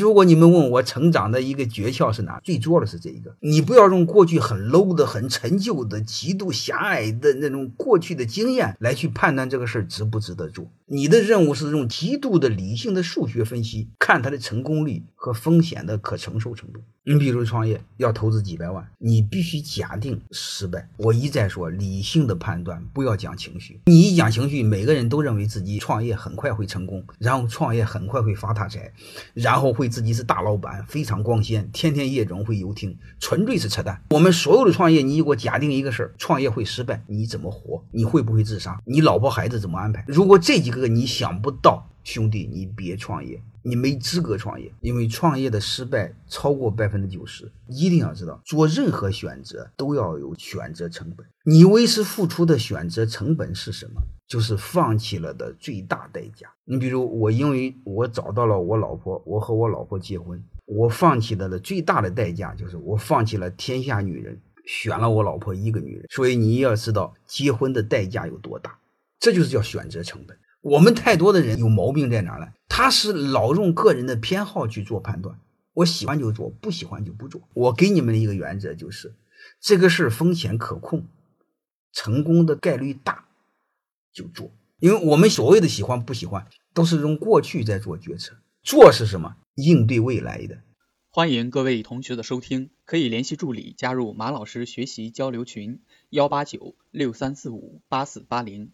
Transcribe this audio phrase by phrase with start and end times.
[0.00, 10.70] 如果你们问我成长的一个诀窍是哪，最重要的是这一个，你不要用过去很 low 的、很陈旧的、极度狭隘的那种过去的经验来去判断这个事儿值不值得做。
[10.86, 16.80] 你的任务是用极度的理性的数学分析，看它的成功率和风险的可承受程度。
[17.04, 20.88] 你比如创业要投资几百万，你必须假定失败。
[20.98, 23.80] 我一再说，理性的判断，不要讲情绪。
[23.86, 28.92] 你一讲情绪，每个人都认为自己创业很快会成功，然后创业很快会发大财，
[29.34, 34.02] 然后会自己是大老板，非常光鲜，天天夜总会游艇，纯粹是扯淡。
[34.10, 37.82] 我们所有的创业，你给我假定一个事儿，创业会失败，你怎么活？
[37.92, 38.80] 你会不会自杀？
[38.84, 40.04] 你老婆孩子怎么安排？
[40.06, 43.42] 如果这几个你想不到，兄弟，你别创业。
[43.62, 47.52] 你没资格创业，因为创业的失败超过百分之九十。
[47.68, 51.26] 一定要知道，做任何选择都要有选择成本。
[51.44, 54.00] 你为此付出的选择成本是什么？
[54.26, 56.50] 就是放弃了的最大代价。
[56.64, 66.06] 你比如我，因为我找到了我老婆，我和我老婆结婚，我放弃了的最大的代价就是我放弃了天下女人，选了我老婆一个女人。
[66.08, 68.78] 所以你要知道结婚的代价有多大，
[69.20, 70.34] 这就是叫选择成本。
[70.60, 72.48] 我们太多的人有毛病在哪儿呢？
[72.68, 75.38] 他是老用个人的偏好去做判断，
[75.72, 77.42] 我喜欢就做，不喜欢就不做。
[77.54, 79.14] 我给你们的一个原则就是，
[79.60, 81.04] 这个事儿风险可控，
[81.92, 83.26] 成功的概率大，
[84.12, 84.50] 就做。
[84.80, 88.36] 因为我们所谓的喜欢不喜欢，都是用过去在做决策。
[88.62, 89.36] 做是什么？
[89.54, 90.58] 应对未来的。
[91.10, 98.72] 欢迎各位同学的收听，可以联系助理加入马老师学习交流群：幺八九六三四五八四八零。